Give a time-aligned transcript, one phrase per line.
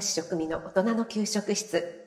[0.00, 2.04] ス栄養士食味の大人の給食室。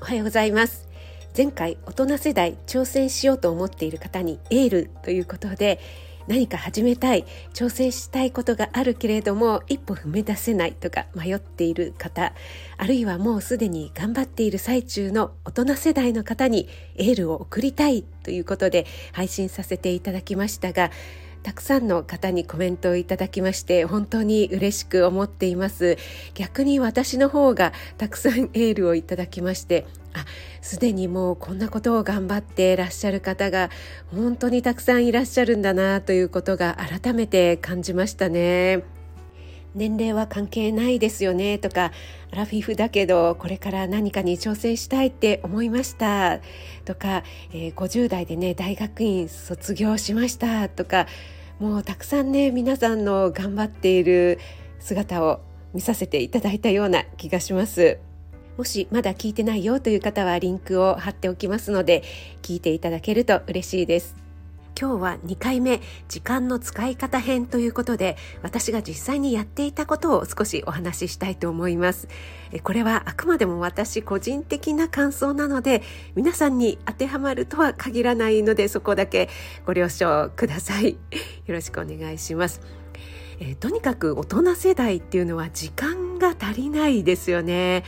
[0.00, 0.88] おはようございます。
[1.36, 5.80] 前回大人世代挑戦しようと思っている方にエールということで
[6.28, 12.32] 何か始めたい挑戦したいことがあるけれども一歩踏み出せないとか迷っている方
[12.78, 20.90] あるいはもうすでに頑張っている最中の大人世代の方にエールを送りたいということで配信させていただきましたが
[21.46, 25.96] たくさんの方にコメントをいただきまして本当に嬉しく思っています
[26.34, 30.24] 逆に私の方がたくさんエールをいただきましてあ
[30.60, 33.70] すでにもうこんなことを頑張っていらっしゃる方が
[34.12, 38.95] 本当にたくさんいらっしゃるんだなということが改めて感じましたね。
[39.76, 41.92] 年齢は関係ないですよねとか
[42.32, 46.40] アラフィフだけどこれから何かに挑戦したいって思いました
[46.84, 51.06] とか、えー、50代でね大学院卒業しましたとか
[51.60, 54.40] もうたくさんね皆さんの頑張っている
[54.80, 55.40] 姿を
[55.74, 57.98] 見させていただいたような気がします。
[58.56, 62.02] もしまだ聞いてないよという方はリンクを貼っておきますので
[62.40, 64.25] 聞いていただけると嬉しいです。
[64.78, 72.08] 今日は2回目時間の使い方編ということで私が実際にやっていたことを少しお話ししたいと思います。
[72.62, 75.82] これはあくまでも私個人的な感想なので
[76.14, 79.30] 皆さんに当てはまるとは限らないのでそこだけ
[79.64, 80.98] ご了承ください。
[81.46, 82.60] よろしくお願いします。
[83.40, 87.82] えとにかく大人世代っていうのは時間が足りないですよね。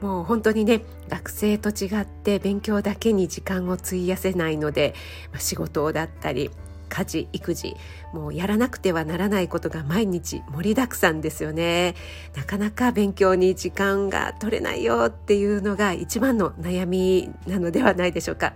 [0.00, 4.94] もう本当にね学生と違って勉強だけに時間を費やせないので、
[5.32, 6.50] まあ、仕事だったり
[6.88, 7.76] 家事育児
[8.12, 11.94] もうやらなくてはならないことが毎日盛りだくさんですよね。
[12.36, 18.52] なかなか勉強に時間が取れないよっていうのが一番の悩みなのではないでしょうか。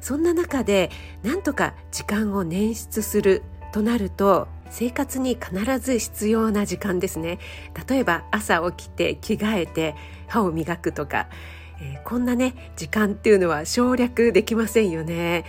[0.00, 0.90] そんな中で
[1.22, 3.42] なんとか時間を捻出する
[3.72, 7.38] となると生活に必ず必要な時間ですね。
[7.88, 9.94] 例えば朝起きて着替えて
[10.28, 11.28] 歯を磨くとか、
[11.78, 15.44] えー、こんなね時間っていうのは省略できませんよね。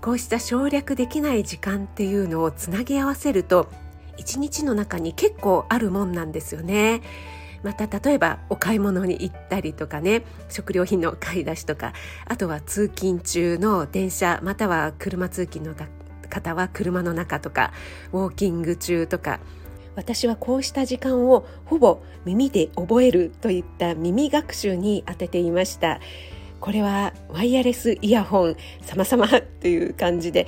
[0.00, 3.68] こうした省略できない時間っていうのをつなぎ合わせると
[4.16, 7.02] 一日の中に結構あるもんなんですよね。
[7.64, 11.92] また例えばお買い物に行ったりとかね食料品の買い出しとか
[12.26, 15.74] あとは通勤中の電車または車通勤の
[16.28, 17.72] 方は車の中とか
[18.12, 19.40] ウォーキング中とか
[19.96, 26.00] 私はこうした時間をほぼ耳で覚えるといった耳学習に当てていました。
[26.60, 30.46] これはワイヤレスイヤホン様々っていう感じで。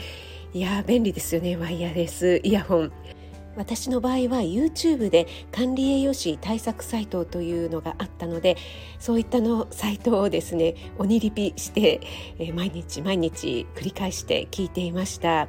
[0.52, 2.92] いや便利ですよねワイヤレスイヤホン
[3.56, 8.56] 私の場合は YouTube で管理栄養士対策サイトというのがあったので
[8.98, 12.00] そういったのサイトをですね鬼リピして、
[12.54, 15.48] 毎日毎日繰り返して聞いていました。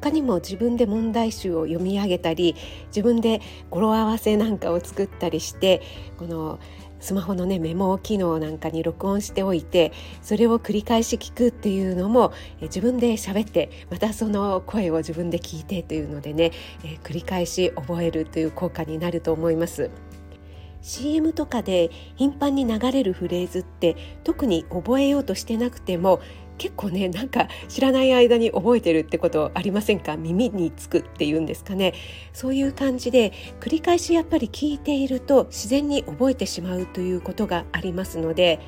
[0.00, 2.54] 他にも自分で問題集を読み上げたり
[2.88, 3.40] 自分で
[3.70, 5.82] 語呂合わせなんかを作ったりして
[6.18, 6.58] この
[7.00, 9.92] スマホのねメモ機能なんかに録音しておいて
[10.22, 16.52] それを繰り返し聞くっていうのも自分で喋ってまたその声を自分で聞いてというのでね、
[16.84, 19.90] え繰り返し覚えるという効果になると思います。
[20.82, 26.20] CM とかで頻繁に流れるフレーズって特に覚えようとしてなくても
[26.58, 30.16] 結構ねなんか知らない間に覚えてるってことありませんか？
[30.16, 31.94] 耳につくっていうんですかね？
[32.32, 38.60] そういう感じで繰り返しやっぱり聞いていると自然に覚えてしまうということがありますので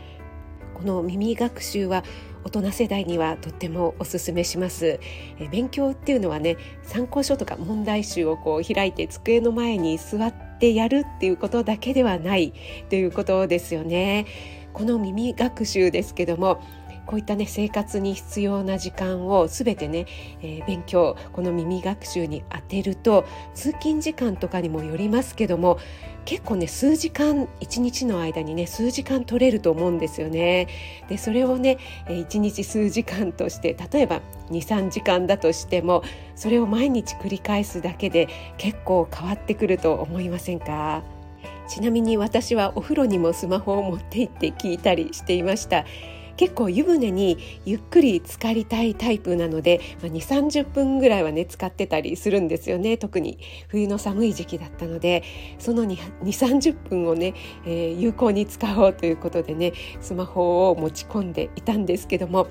[0.75, 2.05] この耳学習は
[2.45, 5.01] 大人世代にはとってもおすすめします。
[5.39, 12.53] え勉強っていうのはね参考書とか問題集をこう開いて机の前に座ってやるっていうことだけではない
[12.91, 14.27] ということですよね。
[14.73, 16.63] この耳学習ですけども
[17.09, 20.05] こういったね生活に必要な時間を全てね、
[20.43, 23.25] えー、勉強この耳学習に当てると
[23.55, 25.79] 通勤時間とかにもよりますけども
[26.27, 30.69] 結構ね数時間一日の間にね数時間取れると思うんですよね。
[31.09, 31.79] でそれをね
[32.11, 36.03] 一日数時間として例えば23時間だとしても
[36.37, 38.29] それを毎日繰り返すだけで
[38.59, 41.03] 結構変わってくると思いませんか？
[41.69, 45.87] ちなみに私はお風呂にもスマホを持って行って聞いたりしていました。
[46.39, 47.37] 結構湯船に
[47.67, 52.97] ゆっくり浸かりたいタイプなので、まあ、2 3 0分ぐらいはね使ってたりするんですよね。
[52.97, 53.39] 特に
[53.69, 55.25] 冬の寒い時期だったので
[55.59, 57.35] その2 3 0分をね、
[57.67, 62.47] えー、有効に使おうということでねスマホを持ち込んでいたんですけども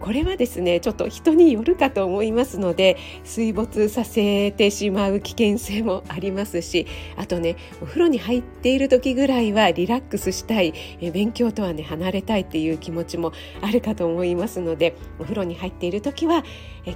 [0.00, 6.86] これはですねちょっと人によるかと思いますので水没させてしまう危険性もありますし
[7.16, 13.32] あとねお風呂に入っている時ぐらいはリラックスしたい、えー、勉強とはね離れたいっていう気持ちもも
[13.62, 16.44] あるかと思いますのでお風呂に入っている時は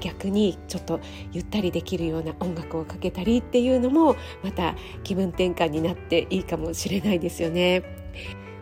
[0.00, 1.00] 逆にちょっと
[1.32, 4.75] ゆったりできるような音楽をかけたりっていうのもまた
[5.05, 7.82] 気分転換になっていいかもしれないですよね。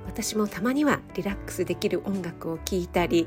[0.07, 3.27] 私もたまにはリラックスできる音楽を聴いたり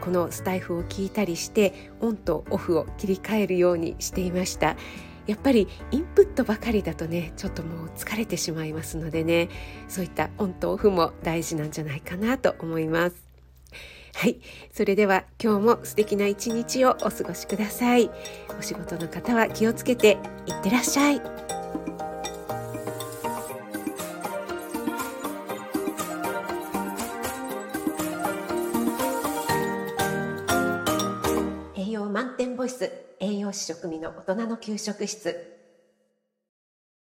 [0.00, 4.76] このスタイフを聞いたりしてオンとオフを切り替えるようにしていました。
[5.26, 9.48] やっぱりインプットばかりだとねちょっともう疲れてしまいますのでね。
[9.88, 13.29] そういったオンとオフも大事なんじゃないかなと思います。
[14.14, 14.40] はい。
[14.72, 18.10] それでは今日も素敵な一日をお過ごしください。
[18.58, 21.22] お仕事の方は気をつけていってらっしゃい。
[31.76, 35.59] 栄養満点ボイス栄養士食味の大人の給食室。